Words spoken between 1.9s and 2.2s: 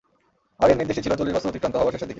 শেষের দিকে।